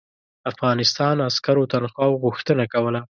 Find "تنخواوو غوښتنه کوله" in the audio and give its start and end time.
1.73-2.99